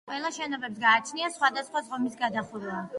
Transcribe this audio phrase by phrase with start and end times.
[0.09, 2.87] ყველა შენობებს გააჩნიათ სხვადასხვა ზომის გადახურვა.